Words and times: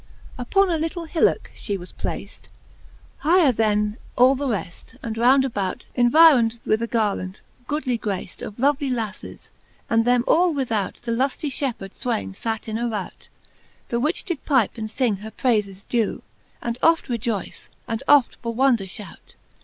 VIII. 0.01 0.41
Upon 0.41 0.71
a 0.71 0.79
little 0.79 1.05
hillocke 1.05 1.51
fhe 1.55 1.77
was 1.77 1.91
placed 1.91 2.49
Higher 3.17 3.51
then 3.51 3.99
all 4.15 4.33
the 4.33 4.47
reft, 4.47 4.95
and 5.03 5.15
round 5.15 5.45
about 5.45 5.85
Environ'd 5.93 6.65
with 6.65 6.81
a 6.81 6.87
garland, 6.87 7.41
goodly 7.67 7.99
graced, 7.99 8.41
Of 8.41 8.57
lovely 8.57 8.89
laffes, 8.89 9.51
and 9.91 10.03
them 10.03 10.23
all 10.25 10.55
without 10.55 10.95
The 11.03 11.11
luftie 11.11 11.51
fiiepheard 11.51 11.91
fwaynes 11.91 12.37
fate 12.37 12.67
in 12.67 12.79
a 12.79 12.87
rout, 12.89 13.29
The 13.89 13.99
which 13.99 14.23
did 14.23 14.43
pype 14.43 14.75
and 14.75 14.89
fing 14.89 15.17
her 15.17 15.29
prayfes 15.29 15.87
dew. 15.87 16.23
And 16.63 16.79
oft 16.81 17.07
rejoyce, 17.07 17.69
and 17.87 18.01
oft 18.07 18.37
for 18.41 18.55
wonder 18.55 18.85
fhout. 18.85 19.35